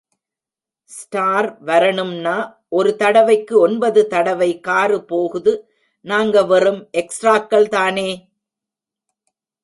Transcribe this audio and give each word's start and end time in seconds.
Star 0.91 1.47
வரணும்னா 1.63 2.33
ஒரு 2.69 2.95
தடவைக்கு 2.95 3.59
ஒன்பது 3.59 4.01
தடவை 4.07 4.59
காரு 4.59 4.97
போகுது 5.05 5.53
நாங்க 6.05 6.43
வெறும் 6.43 6.81
எக்ஸ்ட்ராக்கள்தானே?. 6.93 8.09